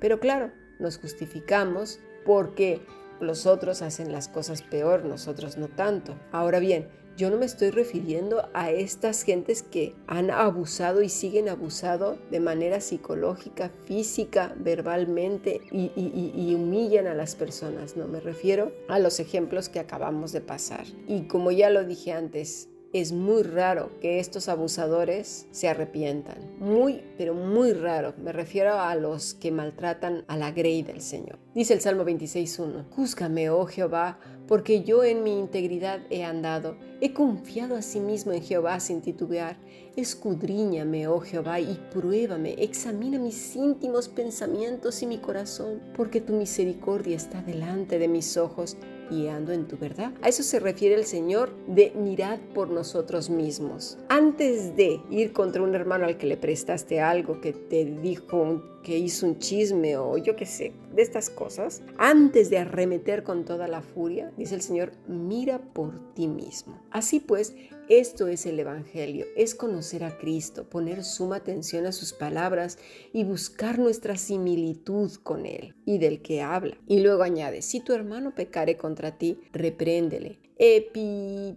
Pero 0.04 0.20
claro, 0.20 0.52
nos 0.80 0.98
justificamos 0.98 2.02
porque 2.26 2.82
los 3.22 3.46
otros 3.46 3.82
hacen 3.82 4.12
las 4.12 4.28
cosas 4.28 4.62
peor, 4.62 5.06
nosotros 5.06 5.58
no 5.58 5.70
tanto. 5.70 6.14
Ahora 6.34 6.60
bien, 6.60 6.90
yo 7.16 7.30
no 7.30 7.38
me 7.38 7.46
estoy 7.46 7.70
refiriendo 7.70 8.50
a 8.54 8.70
estas 8.70 9.24
gentes 9.24 9.64
que 9.64 9.96
han 10.08 10.30
abusado 10.30 11.04
y 11.04 11.08
siguen 11.08 11.48
abusando 11.48 12.20
de 12.32 12.42
manera 12.42 12.82
psicológica, 12.82 13.72
física, 13.86 14.54
verbalmente 14.58 15.62
y, 15.72 16.54
humillan 16.54 17.08
a 17.08 17.14
las 17.14 17.38
personas. 17.38 17.96
No 17.96 18.10
me 18.10 18.20
refiero 18.20 18.74
a 18.90 19.00
los 19.00 19.22
ejemplos 19.22 19.70
que 19.70 19.80
acabamos 19.80 20.34
de 20.34 20.42
pasar. 20.42 20.86
Y 21.08 21.28
como 21.28 21.52
ya 21.52 21.70
lo 21.70 21.86
dije 21.86 22.12
antes, 22.12 22.68
es 22.94 23.12
muy 23.12 23.42
raro 23.42 23.90
que 24.00 24.20
estos 24.20 24.48
abusadores 24.48 25.48
se 25.50 25.68
arrepientan. 25.68 26.38
Muy, 26.60 27.02
pero 27.18 27.34
muy 27.34 27.74
raro. 27.74 28.14
Me 28.24 28.32
refiero 28.32 28.80
a 28.80 28.94
los 28.94 29.34
que 29.34 29.52
maltratan 29.52 30.24
a 30.28 30.38
la 30.38 30.52
grey 30.52 30.84
del 30.84 31.02
Señor. 31.02 31.40
Dice 31.56 31.74
el 31.74 31.82
Salmo 31.82 32.04
26.1. 32.04 32.90
Júzgame, 32.92 33.50
oh 33.50 33.66
Jehová, 33.66 34.20
porque 34.48 34.84
yo 34.84 35.04
en 35.04 35.24
mi 35.24 35.40
integridad 35.40 36.02
he 36.12 36.24
andado. 36.24 36.78
He 37.02 37.14
confiado 37.14 37.76
a 37.76 37.82
sí 37.82 38.00
mismo 38.00 38.32
en 38.32 38.44
Jehová 38.44 38.80
sin 38.80 39.02
titubear. 39.02 39.58
Escudriñame, 39.96 41.08
oh 41.08 41.20
Jehová, 41.20 41.60
y 41.60 41.80
pruébame. 41.92 42.56
Examina 42.60 43.18
mis 43.18 43.56
íntimos 43.56 44.08
pensamientos 44.08 45.02
y 45.02 45.08
mi 45.08 45.18
corazón, 45.18 45.82
porque 45.96 46.22
tu 46.22 46.34
misericordia 46.34 47.16
está 47.16 47.42
delante 47.42 47.98
de 47.98 48.08
mis 48.08 48.38
ojos 48.38 48.78
y 49.10 49.28
ando 49.28 49.52
en 49.52 49.68
tu 49.68 49.78
verdad. 49.78 50.12
A 50.22 50.30
eso 50.30 50.44
se 50.44 50.60
refiere 50.60 50.96
el 50.96 51.06
Señor 51.06 51.52
de 51.68 51.92
mirad 51.96 52.40
por 52.54 52.70
nosotros 52.70 53.30
mismos. 53.30 53.98
Antes 54.10 54.76
de 54.76 55.02
ir 55.10 55.34
contra 55.34 55.62
un 55.62 55.76
hermano 55.76 56.06
al 56.06 56.18
que 56.18 56.28
le 56.28 56.38
prestaste 56.38 57.02
algo, 57.02 57.42
que 57.42 57.54
te 57.54 57.86
dijo 57.86 58.73
que 58.84 58.98
hizo 58.98 59.26
un 59.26 59.40
chisme 59.40 59.98
o 59.98 60.18
yo 60.18 60.36
qué 60.36 60.46
sé, 60.46 60.74
de 60.94 61.02
estas 61.02 61.30
cosas, 61.30 61.82
antes 61.98 62.50
de 62.50 62.60
arremeter 62.60 63.24
con 63.24 63.46
toda 63.46 63.68
la 63.68 63.82
furia, 63.82 64.32
dice 64.38 64.56
el 64.56 64.62
Señor, 64.62 64.92
mira 65.08 65.60
por 65.60 66.14
ti 66.14 66.28
mismo. 66.28 66.80
Así 66.92 67.20
pues, 67.20 67.56
esto 67.90 68.28
es 68.28 68.46
el 68.46 68.60
Evangelio, 68.60 69.26
es 69.36 69.56
conocer 69.56 70.04
a 70.04 70.18
Cristo, 70.18 70.70
poner 70.70 71.04
suma 71.04 71.38
atención 71.38 71.86
a 71.86 71.92
sus 71.92 72.14
palabras 72.14 72.78
y 73.12 73.24
buscar 73.24 73.78
nuestra 73.80 74.16
similitud 74.18 75.12
con 75.24 75.46
Él 75.46 75.76
y 75.86 75.98
del 75.98 76.22
que 76.22 76.42
habla. 76.42 76.78
Y 76.88 77.02
luego 77.02 77.24
añade, 77.24 77.62
si 77.62 77.82
tu 77.82 77.94
hermano 77.94 78.36
pecare 78.36 78.78
contra 78.78 79.18
ti, 79.18 79.40
repréndele. 79.52 80.40
Epitaimao, 80.58 81.54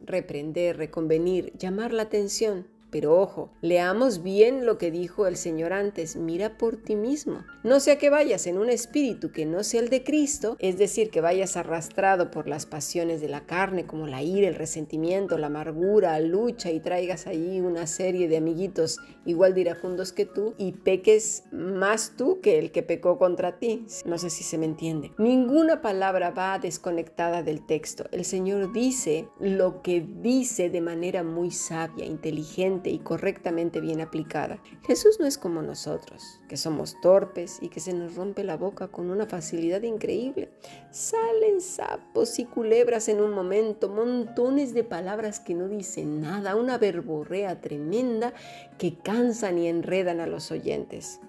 reprender, 0.00 0.76
reconvenir, 0.76 1.52
llamar 1.56 1.92
la 1.92 2.02
atención. 2.02 2.66
Pero 2.90 3.18
ojo, 3.20 3.50
leamos 3.60 4.22
bien 4.22 4.66
lo 4.66 4.78
que 4.78 4.90
dijo 4.90 5.26
el 5.26 5.36
Señor 5.36 5.72
antes, 5.72 6.16
mira 6.16 6.58
por 6.58 6.76
ti 6.76 6.96
mismo. 6.96 7.44
No 7.62 7.78
sea 7.78 7.98
que 7.98 8.10
vayas 8.10 8.46
en 8.46 8.58
un 8.58 8.70
espíritu 8.70 9.30
que 9.32 9.46
no 9.46 9.62
sea 9.62 9.80
el 9.80 9.90
de 9.90 10.02
Cristo, 10.02 10.56
es 10.58 10.78
decir, 10.78 11.10
que 11.10 11.20
vayas 11.20 11.56
arrastrado 11.56 12.30
por 12.30 12.48
las 12.48 12.66
pasiones 12.66 13.20
de 13.20 13.28
la 13.28 13.46
carne 13.46 13.86
como 13.86 14.06
la 14.06 14.22
ira, 14.22 14.48
el 14.48 14.54
resentimiento, 14.54 15.38
la 15.38 15.48
amargura, 15.48 16.18
lucha 16.20 16.70
y 16.70 16.80
traigas 16.80 17.26
allí 17.26 17.60
una 17.60 17.86
serie 17.86 18.28
de 18.28 18.38
amiguitos 18.38 18.98
igual 19.24 19.54
de 19.54 19.60
iracundos 19.62 20.12
que 20.12 20.24
tú 20.24 20.54
y 20.58 20.72
peques 20.72 21.44
más 21.52 22.14
tú 22.16 22.40
que 22.40 22.58
el 22.58 22.72
que 22.72 22.82
pecó 22.82 23.18
contra 23.18 23.58
ti. 23.58 23.84
No 24.04 24.18
sé 24.18 24.30
si 24.30 24.42
se 24.42 24.58
me 24.58 24.66
entiende. 24.66 25.12
Ninguna 25.18 25.82
palabra 25.82 26.30
va 26.30 26.58
desconectada 26.58 27.42
del 27.42 27.64
texto. 27.66 28.04
El 28.10 28.24
Señor 28.24 28.72
dice 28.72 29.28
lo 29.38 29.82
que 29.82 30.00
dice 30.00 30.70
de 30.70 30.80
manera 30.80 31.22
muy 31.22 31.50
sabia, 31.50 32.06
inteligente, 32.06 32.79
y 32.88 33.00
correctamente 33.00 33.80
bien 33.80 34.00
aplicada. 34.00 34.62
Jesús 34.86 35.18
no 35.20 35.26
es 35.26 35.36
como 35.36 35.60
nosotros, 35.60 36.40
que 36.48 36.56
somos 36.56 36.98
torpes 37.02 37.58
y 37.60 37.68
que 37.68 37.80
se 37.80 37.92
nos 37.92 38.14
rompe 38.14 38.44
la 38.44 38.56
boca 38.56 38.88
con 38.88 39.10
una 39.10 39.26
facilidad 39.26 39.82
increíble. 39.82 40.50
Salen 40.90 41.60
sapos 41.60 42.38
y 42.38 42.46
culebras 42.46 43.08
en 43.08 43.20
un 43.20 43.32
momento, 43.32 43.88
montones 43.88 44.72
de 44.72 44.84
palabras 44.84 45.40
que 45.40 45.54
no 45.54 45.68
dicen 45.68 46.20
nada, 46.20 46.56
una 46.56 46.78
verborrea 46.78 47.60
tremenda 47.60 48.32
que 48.78 48.96
cansan 48.96 49.58
y 49.58 49.68
enredan 49.68 50.20
a 50.20 50.26
los 50.26 50.50
oyentes. 50.50 51.20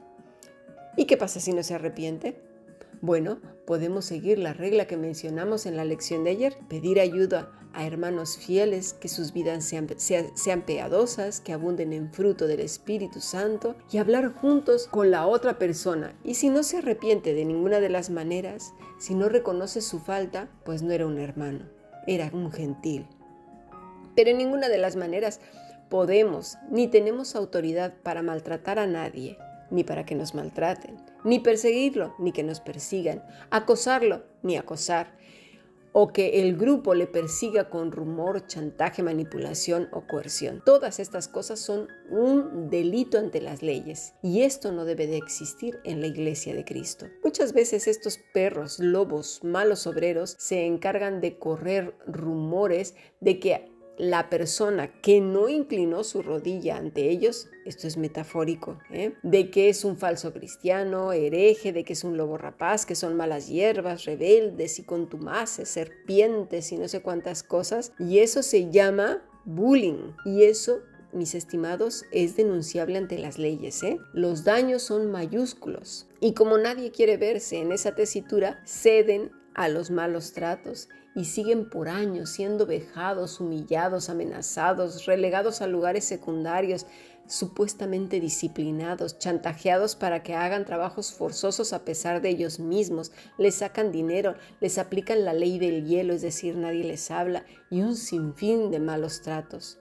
¿Y 0.96 1.06
qué 1.06 1.18
pasa 1.18 1.40
si 1.40 1.52
no 1.52 1.64
se 1.64 1.74
arrepiente? 1.74 2.51
Bueno, 3.02 3.40
podemos 3.66 4.06
seguir 4.06 4.38
la 4.38 4.54
regla 4.54 4.86
que 4.86 4.96
mencionamos 4.96 5.66
en 5.66 5.76
la 5.76 5.86
lección 5.86 6.24
de 6.24 6.30
ayer, 6.30 6.56
pedir 6.70 7.00
ayuda 7.00 7.52
a 7.74 7.88
hermanos 7.88 8.38
fieles, 8.38 8.94
que 8.94 9.08
sus 9.08 9.34
vidas 9.34 9.64
sean, 9.64 9.88
sean, 9.98 10.62
piadosas, 10.62 11.42
que 11.42 11.52
abunden 11.52 11.94
en 11.94 12.14
fruto 12.14 12.46
del 12.46 12.60
Espíritu 12.60 13.20
Santo 13.20 13.76
y 13.92 13.98
hablar 13.98 14.34
juntos 14.36 14.88
con 14.88 15.10
la 15.10 15.26
otra 15.26 15.58
persona. 15.58 16.14
Y 16.24 16.36
si 16.36 16.50
no 16.50 16.62
se 16.62 16.78
arrepiente 16.78 17.34
de 17.34 17.44
ninguna 17.44 17.80
de 17.80 17.90
las 17.90 18.12
maneras, 18.12 18.72
si 19.00 19.16
no 19.16 19.30
reconoce 19.30 19.82
su 19.82 20.00
falta, 20.00 20.50
pues 20.64 20.84
no 20.84 20.92
era 20.92 21.08
un 21.08 21.18
hermano, 21.18 21.66
era 22.06 22.30
un 22.32 22.52
gentil. 22.52 23.08
Pero 24.16 24.30
en 24.30 24.38
ninguna 24.38 24.70
de 24.70 24.78
las 24.78 24.96
maneras 24.96 25.40
podemos 25.90 26.58
ni 26.70 26.88
tenemos 26.88 27.36
autoridad 27.36 27.96
para 28.04 28.22
maltratar 28.22 28.78
a 28.78 28.86
nadie, 28.86 29.38
ni 29.72 29.84
para 29.84 30.06
que 30.06 30.14
nos 30.14 30.36
maltraten, 30.36 30.98
ni 31.24 31.40
perseguirlo, 31.40 32.16
ni 32.20 32.32
que 32.32 32.44
nos 32.44 32.60
persigan, 32.60 33.24
acosarlo, 33.50 34.24
ni 34.44 34.58
acosar 34.58 35.22
o 35.94 36.14
que 36.14 36.42
el 36.42 36.56
grupo 36.56 36.94
le 36.94 37.08
persiga 37.08 37.70
con 37.70 37.92
rumor, 37.92 38.48
chantaje, 38.48 39.04
manipulación 39.04 39.90
o 39.92 40.08
coerción. 40.08 40.62
Todas 40.66 41.00
estas 41.00 41.28
cosas 41.28 41.60
son 41.60 41.88
un 42.10 42.70
delito 42.70 43.18
ante 43.18 43.42
las 43.42 43.62
leyes 43.62 44.14
y 44.22 44.42
esto 44.42 44.72
no 44.72 44.86
debe 44.86 45.08
de 45.08 45.18
existir 45.18 45.80
en 45.84 46.02
la 46.02 46.08
iglesia 46.08 46.54
de 46.54 46.66
Cristo. 46.66 47.08
Muchas 47.24 47.54
veces 47.54 47.88
estos 47.88 48.20
perros, 48.34 48.80
lobos, 48.80 49.44
malos 49.44 49.86
obreros 49.88 50.36
se 50.40 50.66
encargan 50.66 51.20
de 51.20 51.38
correr 51.38 51.96
rumores 52.08 52.96
de 53.20 53.40
que 53.40 53.71
la 53.98 54.30
persona 54.30 54.92
que 55.02 55.22
no 55.22 55.50
inclinó 55.50 56.04
su 56.04 56.22
rodilla 56.22 56.78
ante 56.78 57.10
ellos, 57.10 57.50
esto 57.66 57.88
es 57.88 57.98
metafórico, 57.98 58.80
¿eh? 58.90 59.14
de 59.22 59.52
que 59.52 59.70
es 59.70 59.86
un 59.86 59.98
falso 59.98 60.34
cristiano, 60.34 61.14
hereje, 61.14 61.74
de 61.74 61.84
que 61.84 61.94
es 61.94 62.04
un 62.04 62.18
lobo 62.18 62.38
rapaz, 62.38 62.86
que 62.86 62.96
son 62.96 63.16
malas 63.16 63.48
hierbas, 63.48 64.06
rebeldes 64.06 64.80
y 64.80 64.84
contumaces, 64.84 65.70
serpientes 65.70 66.72
y 66.72 66.78
no 66.78 66.88
sé 66.88 67.02
cuántas 67.02 67.44
cosas, 67.44 67.94
y 68.00 68.20
eso 68.20 68.42
se 68.44 68.72
llama 68.72 69.22
bullying, 69.46 70.14
y 70.26 70.44
eso 70.44 70.82
mis 71.14 71.36
estimados, 71.36 72.06
es 72.12 72.36
denunciable 72.36 72.98
ante 72.98 73.18
las 73.18 73.38
leyes. 73.38 73.84
¿eh? 73.84 74.00
Los 74.14 74.44
daños 74.44 74.84
son 74.84 75.12
mayúsculos 75.12 76.08
y 76.20 76.34
como 76.34 76.58
nadie 76.58 76.92
quiere 76.92 77.18
verse 77.18 77.58
en 77.58 77.72
esa 77.72 77.96
tesitura, 77.96 78.62
ceden 78.66 79.32
a 79.54 79.68
los 79.70 79.92
malos 79.92 80.34
tratos 80.34 80.90
y 81.16 81.26
siguen 81.26 81.70
por 81.70 81.90
años 81.90 82.30
siendo 82.30 82.66
vejados, 82.66 83.40
humillados, 83.40 84.10
amenazados, 84.10 85.06
relegados 85.06 85.62
a 85.62 85.68
lugares 85.68 86.06
secundarios, 86.06 86.86
supuestamente 87.28 88.20
disciplinados, 88.20 89.18
chantajeados 89.18 89.96
para 89.96 90.24
que 90.24 90.36
hagan 90.36 90.66
trabajos 90.66 91.14
forzosos 91.14 91.74
a 91.74 91.86
pesar 91.86 92.22
de 92.22 92.30
ellos 92.30 92.60
mismos, 92.60 93.12
les 93.38 93.56
sacan 93.56 93.92
dinero, 93.92 94.36
les 94.60 94.78
aplican 94.78 95.24
la 95.24 95.34
ley 95.34 95.60
del 95.60 95.86
hielo, 95.86 96.14
es 96.14 96.22
decir, 96.22 96.56
nadie 96.58 96.84
les 96.84 97.10
habla, 97.12 97.46
y 97.70 97.82
un 97.82 97.96
sinfín 97.96 98.72
de 98.72 98.80
malos 98.80 99.22
tratos. 99.22 99.80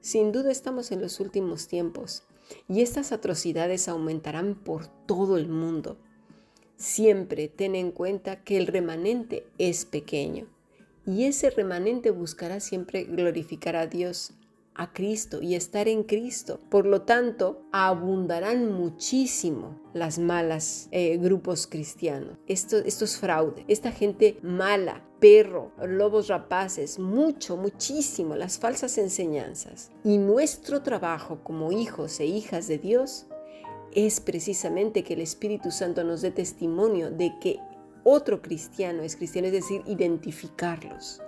Sin 0.00 0.30
duda 0.30 0.52
estamos 0.52 0.92
en 0.92 1.00
los 1.00 1.18
últimos 1.18 1.66
tiempos, 1.66 2.22
y 2.68 2.82
estas 2.82 3.10
atrocidades 3.10 3.88
aumentarán 3.88 4.54
por 4.54 4.86
todo 4.86 5.36
el 5.36 5.48
mundo. 5.48 5.98
Siempre 6.76 7.48
ten 7.48 7.74
en 7.74 7.90
cuenta 7.90 8.42
que 8.44 8.56
el 8.56 8.66
remanente 8.66 9.46
es 9.58 9.84
pequeño 9.86 10.46
y 11.06 11.24
ese 11.24 11.50
remanente 11.50 12.10
buscará 12.10 12.60
siempre 12.60 13.04
glorificar 13.04 13.76
a 13.76 13.86
Dios, 13.86 14.32
a 14.74 14.92
Cristo 14.92 15.40
y 15.40 15.54
estar 15.54 15.88
en 15.88 16.02
Cristo. 16.02 16.60
Por 16.68 16.84
lo 16.84 17.02
tanto, 17.02 17.62
abundarán 17.72 18.70
muchísimo 18.72 19.80
las 19.94 20.18
malas 20.18 20.88
eh, 20.90 21.16
grupos 21.16 21.66
cristianos. 21.66 22.36
Esto, 22.46 22.76
esto 22.78 23.04
es 23.04 23.16
fraude. 23.16 23.64
Esta 23.68 23.90
gente 23.90 24.38
mala, 24.42 25.02
perro, 25.18 25.72
lobos 25.86 26.28
rapaces, 26.28 26.98
mucho, 26.98 27.56
muchísimo, 27.56 28.36
las 28.36 28.58
falsas 28.58 28.98
enseñanzas. 28.98 29.90
Y 30.04 30.18
nuestro 30.18 30.82
trabajo 30.82 31.38
como 31.42 31.72
hijos 31.72 32.20
e 32.20 32.26
hijas 32.26 32.68
de 32.68 32.78
Dios 32.78 33.26
es 33.96 34.20
precisamente 34.20 35.02
que 35.02 35.14
el 35.14 35.22
Espíritu 35.22 35.70
Santo 35.70 36.04
nos 36.04 36.20
dé 36.20 36.30
testimonio 36.30 37.10
de 37.10 37.32
que 37.40 37.58
otro 38.04 38.42
cristiano 38.42 39.02
es 39.02 39.16
cristiano, 39.16 39.48
es 39.48 39.54
decir, 39.54 39.82
identificarlos. 39.86 41.22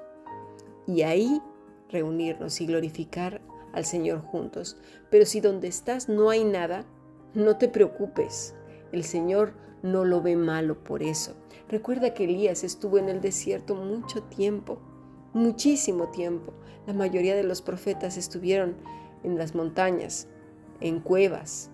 Y 0.87 1.01
ahí 1.01 1.41
reunirnos 1.89 2.61
y 2.61 2.67
glorificar 2.67 3.41
al 3.73 3.87
Señor 3.87 4.21
juntos. 4.21 4.77
Pero 5.11 5.25
si 5.25 5.41
donde 5.41 5.67
estás 5.67 6.11
no 6.11 6.29
hay 6.29 6.45
nada, 6.45 6.85
no 7.33 7.57
te 7.57 7.69
preocupes. 7.69 8.55
El 8.93 9.03
Señor 9.03 9.55
no 9.83 10.05
lo 10.05 10.21
ve 10.21 10.37
malo 10.37 10.85
por 10.85 11.03
eso. 11.03 11.33
Recuerda 11.71 12.13
que 12.13 12.25
Elías 12.25 12.65
estuvo 12.65 12.99
en 12.99 13.09
el 13.09 13.23
desierto 13.23 13.77
mucho 13.77 14.25
tiempo, 14.25 14.79
muchísimo 15.33 16.09
tiempo. 16.09 16.53
La 16.87 16.93
mayoría 16.93 17.35
de 17.35 17.45
los 17.45 17.63
profetas 17.63 18.19
estuvieron 18.19 18.77
en 19.23 19.39
las 19.39 19.55
montañas, 19.55 20.29
en 20.81 21.01
cuevas, 21.01 21.71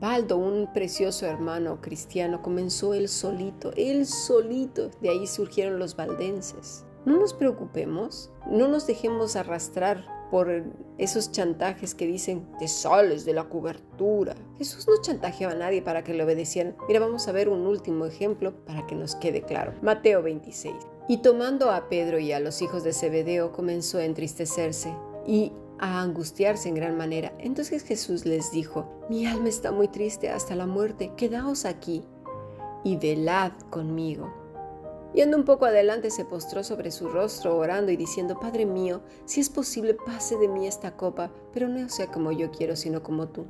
Baldo, 0.00 0.36
un 0.36 0.72
precioso 0.72 1.26
hermano 1.26 1.80
cristiano, 1.80 2.42
comenzó 2.42 2.94
él 2.94 3.08
solito, 3.08 3.72
él 3.76 4.06
solito, 4.06 4.90
de 5.00 5.10
ahí 5.10 5.26
surgieron 5.26 5.78
los 5.78 5.96
valdenses. 5.96 6.84
No 7.04 7.18
nos 7.18 7.34
preocupemos, 7.34 8.30
no 8.50 8.66
nos 8.68 8.86
dejemos 8.86 9.36
arrastrar 9.36 10.04
por 10.30 10.64
esos 10.98 11.30
chantajes 11.30 11.94
que 11.94 12.06
dicen, 12.06 12.46
te 12.58 12.66
sales 12.66 13.24
de 13.24 13.34
la 13.34 13.48
cobertura. 13.48 14.34
Jesús 14.58 14.88
no 14.88 15.00
chantajeaba 15.00 15.52
a 15.52 15.56
nadie 15.56 15.82
para 15.82 16.02
que 16.02 16.14
le 16.14 16.24
obedecieran. 16.24 16.76
Mira, 16.88 17.00
vamos 17.00 17.28
a 17.28 17.32
ver 17.32 17.48
un 17.48 17.66
último 17.66 18.06
ejemplo 18.06 18.52
para 18.64 18.86
que 18.86 18.94
nos 18.94 19.14
quede 19.14 19.42
claro. 19.42 19.74
Mateo 19.82 20.22
26. 20.22 20.74
Y 21.08 21.18
tomando 21.18 21.70
a 21.70 21.88
Pedro 21.88 22.18
y 22.18 22.32
a 22.32 22.40
los 22.40 22.62
hijos 22.62 22.82
de 22.82 22.92
Zebedeo, 22.92 23.52
comenzó 23.52 23.98
a 23.98 24.04
entristecerse 24.04 24.94
y 25.26 25.52
a 25.78 26.00
angustiarse 26.00 26.68
en 26.68 26.74
gran 26.74 26.96
manera. 26.96 27.32
Entonces 27.38 27.82
Jesús 27.82 28.24
les 28.24 28.50
dijo, 28.52 28.86
mi 29.08 29.26
alma 29.26 29.48
está 29.48 29.72
muy 29.72 29.88
triste 29.88 30.30
hasta 30.30 30.54
la 30.54 30.66
muerte, 30.66 31.12
quedaos 31.16 31.64
aquí 31.64 32.04
y 32.84 32.96
velad 32.96 33.52
conmigo. 33.70 34.32
Yendo 35.14 35.36
un 35.36 35.44
poco 35.44 35.64
adelante 35.64 36.10
se 36.10 36.24
postró 36.24 36.64
sobre 36.64 36.90
su 36.90 37.08
rostro 37.08 37.56
orando 37.56 37.92
y 37.92 37.96
diciendo, 37.96 38.40
Padre 38.40 38.66
mío, 38.66 39.00
si 39.26 39.40
es 39.40 39.48
posible 39.48 39.94
pase 39.94 40.36
de 40.36 40.48
mí 40.48 40.66
esta 40.66 40.96
copa, 40.96 41.30
pero 41.52 41.68
no 41.68 41.88
sea 41.88 42.08
como 42.08 42.32
yo 42.32 42.50
quiero, 42.50 42.74
sino 42.74 43.02
como 43.02 43.28
tú. 43.28 43.46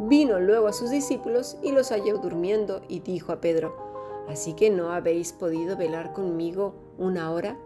Vino 0.00 0.40
luego 0.40 0.66
a 0.66 0.72
sus 0.72 0.90
discípulos 0.90 1.58
y 1.62 1.70
los 1.70 1.90
halló 1.90 2.18
durmiendo 2.18 2.82
y 2.88 3.00
dijo 3.00 3.32
a 3.32 3.40
Pedro, 3.40 3.86
Así 4.28 4.54
que 4.54 4.70
no 4.70 4.90
habéis 4.90 5.32
podido 5.32 5.76
velar 5.76 6.12
conmigo 6.12 6.74
una 6.98 7.30
hora. 7.30 7.56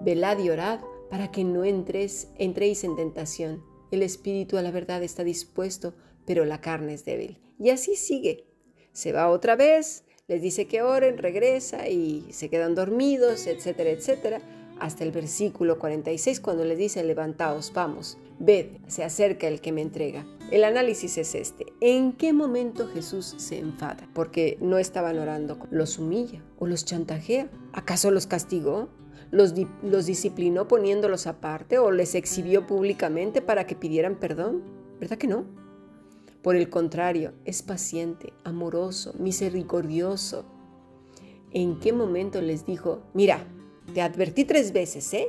Velad 0.00 0.38
y 0.38 0.48
orad 0.48 0.80
para 1.10 1.30
que 1.30 1.44
no 1.44 1.64
entréis 1.64 2.28
en 2.36 2.96
tentación. 2.96 3.62
El 3.90 4.02
espíritu 4.02 4.56
a 4.56 4.62
la 4.62 4.70
verdad 4.70 5.02
está 5.02 5.24
dispuesto, 5.24 5.94
pero 6.24 6.44
la 6.44 6.60
carne 6.60 6.94
es 6.94 7.04
débil. 7.04 7.38
Y 7.58 7.70
así 7.70 7.96
sigue. 7.96 8.46
Se 8.92 9.12
va 9.12 9.28
otra 9.28 9.56
vez, 9.56 10.04
les 10.28 10.40
dice 10.40 10.66
que 10.66 10.82
oren, 10.82 11.18
regresa 11.18 11.88
y 11.88 12.26
se 12.30 12.48
quedan 12.48 12.74
dormidos, 12.74 13.46
etcétera, 13.46 13.90
etcétera, 13.90 14.40
hasta 14.78 15.04
el 15.04 15.12
versículo 15.12 15.78
46 15.78 16.40
cuando 16.40 16.64
les 16.64 16.78
dice, 16.78 17.04
levantaos, 17.04 17.72
vamos, 17.74 18.16
ved, 18.38 18.66
se 18.86 19.04
acerca 19.04 19.46
el 19.46 19.60
que 19.60 19.72
me 19.72 19.82
entrega. 19.82 20.24
El 20.50 20.64
análisis 20.64 21.18
es 21.18 21.34
este, 21.34 21.66
¿en 21.80 22.12
qué 22.12 22.32
momento 22.32 22.88
Jesús 22.88 23.34
se 23.36 23.58
enfada? 23.58 24.08
Porque 24.14 24.56
no 24.60 24.78
estaban 24.78 25.18
orando, 25.18 25.58
los 25.70 25.98
humilla 25.98 26.42
o 26.58 26.66
los 26.66 26.84
chantajea, 26.84 27.50
¿acaso 27.72 28.10
los 28.10 28.26
castigó? 28.26 28.88
Los, 29.30 29.54
disciplinó 30.06 30.66
poniéndolos 30.66 31.26
aparte 31.26 31.78
o 31.78 31.90
les 31.90 32.14
exhibió 32.14 32.66
públicamente 32.66 33.40
para 33.40 33.66
que 33.66 33.76
pidieran 33.76 34.16
perdón? 34.16 34.62
¿Verdad 34.98 35.18
que 35.18 35.28
no? 35.28 35.44
Por 36.42 36.56
el 36.56 36.68
contrario, 36.68 37.32
es 37.44 37.62
paciente, 37.62 38.32
amoroso, 38.44 39.14
misericordioso. 39.18 40.44
¿En 41.52 41.78
qué 41.78 41.92
momento 41.92 42.40
les 42.40 42.66
dijo, 42.66 43.02
mira, 43.14 43.46
te 43.92 44.02
advertí 44.02 44.44
tres 44.44 44.72
veces, 44.72 45.12
¿eh? 45.14 45.28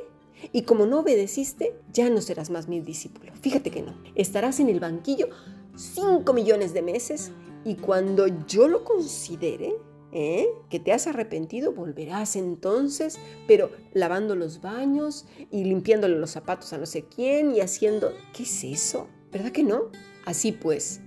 Y 0.52 0.62
como 0.62 0.86
no 0.86 1.00
obedeciste, 1.00 1.78
ya 1.92 2.10
no 2.10 2.20
serás 2.20 2.50
más 2.50 2.68
mi 2.68 2.80
discípulo. 2.80 3.32
Fíjate 3.40 3.70
que 3.70 3.82
no. 3.82 3.94
Estarás 4.14 4.58
en 4.58 4.68
el 4.68 4.80
banquillo 4.80 5.28
cinco 5.76 6.32
millones 6.32 6.74
de 6.74 6.82
meses 6.82 7.30
y 7.64 7.76
cuando 7.76 8.26
yo 8.46 8.68
lo 8.68 8.84
considere, 8.84 9.74
¿eh? 10.12 10.46
que 10.68 10.78
te 10.78 10.92
has 10.92 11.06
arrepentido, 11.06 11.72
volverás 11.72 12.36
entonces, 12.36 13.18
pero 13.46 13.70
lavando 13.92 14.36
los 14.36 14.60
baños 14.60 15.26
y 15.50 15.64
limpiándole 15.64 16.18
los 16.18 16.30
zapatos 16.30 16.72
a 16.72 16.78
no 16.78 16.86
sé 16.86 17.04
quién 17.04 17.54
y 17.54 17.60
haciendo... 17.60 18.12
¿Qué 18.32 18.44
es 18.44 18.64
eso? 18.64 19.08
¿Verdad 19.32 19.52
que 19.52 19.62
no? 19.62 19.90
Así 20.24 20.52
pues, 20.52 21.00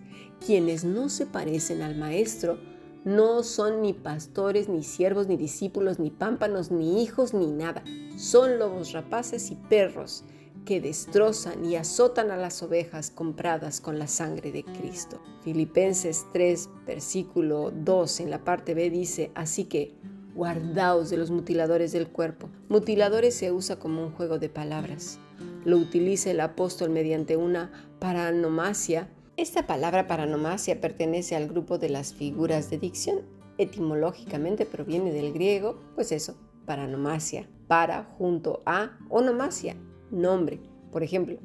quienes 0.46 0.84
no 0.84 1.10
se 1.10 1.26
parecen 1.26 1.82
al 1.82 1.96
Maestro 1.96 2.60
no 3.06 3.44
son 3.44 3.84
ni 3.84 3.94
pastores, 3.94 4.68
ni 4.68 4.84
siervos, 4.84 5.28
ni 5.28 5.38
discípulos, 5.38 6.00
ni 6.00 6.10
pámpanos, 6.10 6.72
ni 6.72 7.04
hijos, 7.04 7.36
ni 7.36 7.52
nada. 7.52 7.84
Son 8.18 8.58
lobos 8.58 8.94
rapaces 8.94 9.52
y 9.52 9.56
perros 9.56 10.24
que 10.66 10.82
destrozan 10.82 11.64
y 11.64 11.76
azotan 11.76 12.32
a 12.32 12.38
las 12.38 12.62
ovejas 12.64 13.12
compradas 13.12 13.80
con 13.80 14.00
la 14.00 14.08
sangre 14.08 14.52
de 14.52 14.64
Cristo. 14.64 15.22
Filipenses 15.44 16.26
3, 16.34 16.70
versículo 16.86 17.72
2 17.72 18.20
en 18.22 18.32
la 18.32 18.44
parte 18.44 18.74
B 18.74 18.90
dice, 18.90 19.32
así 19.36 19.66
que 19.66 19.94
guardaos 20.34 21.10
de 21.10 21.18
los 21.18 21.32
mutiladores 21.32 21.92
del 21.94 22.08
cuerpo. 22.08 22.50
Mutiladores 22.68 23.36
se 23.36 23.52
usa 23.52 23.78
como 23.78 24.04
un 24.04 24.12
juego 24.12 24.38
de 24.38 24.50
palabras. 24.50 25.20
Lo 25.64 25.78
utiliza 25.78 26.32
el 26.32 26.42
apóstol 26.42 26.90
mediante 26.90 27.38
una 27.38 27.72
paranomasia. 28.00 29.10
Esta 29.38 29.66
palabra 29.66 30.08
paranomasia 30.08 30.82
pertenece 30.82 31.36
al 31.36 31.48
grupo 31.48 31.78
de 31.78 31.90
las 31.90 32.14
figuras 32.14 32.70
de 32.70 32.78
dicción. 32.78 33.22
Etimológicamente 33.58 34.66
proviene 34.66 35.14
del 35.14 35.32
griego, 35.32 35.80
pues 35.96 36.12
eso, 36.12 36.36
paranomasia, 36.66 37.48
para 37.68 38.04
junto 38.18 38.62
a 38.66 38.98
onomasia, 39.10 39.76
nombre. 40.12 40.60
Por 40.92 41.04
ejemplo, 41.04 41.38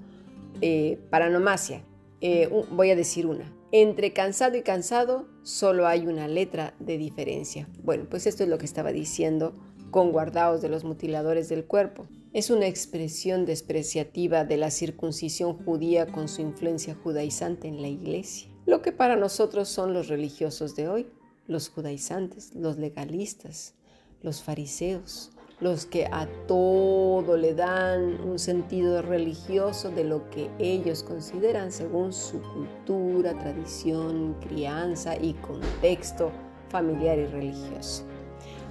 eh, 0.61 0.99
paranomasia, 1.11 1.85
eh, 2.21 2.49
voy 2.71 2.91
a 2.91 2.97
decir 2.97 3.27
una. 3.27 3.53
Entre 3.73 4.13
cansado 4.13 4.57
y 4.57 4.63
cansado 4.63 5.29
solo 5.43 5.87
hay 5.87 6.07
una 6.07 6.27
letra 6.27 6.75
de 6.81 6.99
diferencia. 6.99 7.69
Bueno, 7.83 8.07
pues 8.11 8.27
esto 8.27 8.43
es 8.43 8.49
lo 8.49 8.59
que 8.59 8.67
estaba 8.67 8.93
diciendo 8.93 9.55
con 9.91 10.13
guardaos 10.13 10.61
de 10.61 10.69
los 10.69 10.85
mutiladores 10.85 11.49
del 11.49 11.65
cuerpo. 11.65 12.07
Es 12.33 12.51
una 12.51 12.67
expresión 12.67 13.45
despreciativa 13.45 14.45
de 14.45 14.57
la 14.57 14.71
circuncisión 14.71 15.55
judía 15.65 16.07
con 16.07 16.29
su 16.29 16.43
influencia 16.43 16.95
judaizante 16.95 17.69
en 17.69 17.83
la 17.83 17.89
iglesia. 17.89 18.51
Lo 18.67 18.83
que 18.83 18.93
para 18.93 19.17
nosotros 19.17 19.69
son 19.69 19.93
los 19.93 20.09
religiosos 20.09 20.77
de 20.77 20.89
hoy, 20.89 21.09
los 21.47 21.69
judaizantes, 21.69 22.55
los 22.55 22.77
legalistas, 22.77 23.75
los 24.23 24.43
fariseos, 24.43 25.33
los 25.61 25.85
que 25.85 26.07
a 26.07 26.27
todo 26.47 27.37
le 27.37 27.55
dan 27.55 28.19
un 28.23 28.39
sentido 28.39 29.03
religioso 29.03 29.91
de 29.91 30.05
lo 30.05 30.29
que 30.31 30.51
ellos 30.59 31.03
consideran 31.03 31.71
según 31.71 32.13
su 32.13 32.41
cultura, 32.41 33.39
tradición, 33.39 34.37
crianza 34.41 35.17
y 35.17 35.35
contexto 35.35 36.33
familiar 36.71 37.19
y 37.19 37.27
religioso. 37.27 38.05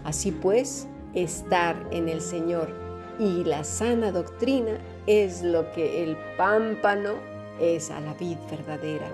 Así 0.04 0.32
pues, 0.32 0.88
estar 1.14 1.76
en 1.92 2.10
el 2.10 2.22
Señor 2.22 2.74
y 3.20 3.44
la 3.44 3.64
sana 3.64 4.12
doctrina 4.12 4.80
es 5.06 5.44
lo 5.44 5.72
que 5.74 6.04
el 6.04 6.18
pámpano 6.38 7.16
es 7.60 7.92
a 7.92 8.00
la 8.00 8.14
vid 8.14 8.38
verdadera, 8.50 9.12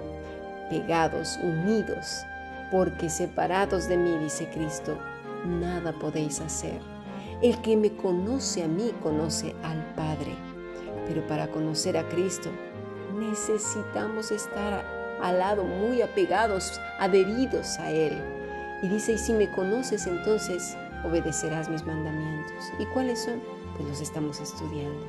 pegados, 0.69 1.37
unidos, 1.43 2.21
porque 2.71 3.09
separados 3.09 3.89
de 3.89 3.97
mí, 3.97 4.17
dice 4.19 4.47
Cristo, 4.49 4.97
nada 5.45 5.91
podéis 5.93 6.39
hacer. 6.39 6.94
El 7.41 7.61
que 7.61 7.75
me 7.75 7.95
conoce 7.95 8.63
a 8.63 8.67
mí 8.67 8.93
conoce 9.03 9.55
al 9.63 9.93
Padre, 9.95 10.33
pero 11.07 11.25
para 11.27 11.51
conocer 11.51 11.97
a 11.97 12.07
Cristo 12.07 12.49
necesitamos 13.17 14.31
estar 14.31 14.85
al 15.21 15.39
lado, 15.39 15.63
muy 15.63 16.01
apegados, 16.01 16.79
adheridos 16.99 17.77
a 17.79 17.91
Él. 17.91 18.13
Y 18.81 18.87
dice, 18.87 19.13
y 19.13 19.17
si 19.17 19.33
me 19.33 19.49
conoces 19.51 20.07
entonces 20.07 20.77
obedecerás 21.05 21.69
mis 21.69 21.85
mandamientos. 21.85 22.71
¿Y 22.79 22.85
cuáles 22.85 23.23
son? 23.23 23.41
Pues 23.75 23.89
los 23.89 24.01
estamos 24.01 24.39
estudiando. 24.39 25.05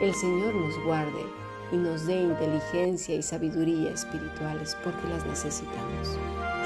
El 0.00 0.14
Señor 0.14 0.54
nos 0.54 0.84
guarde 0.84 1.24
y 1.72 1.76
nos 1.76 2.06
dé 2.06 2.22
inteligencia 2.22 3.14
y 3.14 3.22
sabiduría 3.22 3.92
espirituales 3.92 4.76
porque 4.82 5.08
las 5.08 5.24
necesitamos. 5.26 6.18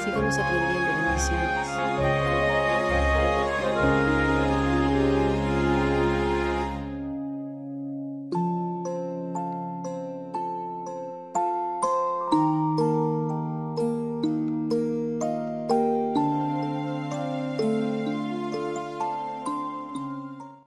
Sigamos 0.03 0.39
aprendiendo 0.39 0.91
bendiciones. 1.05 1.69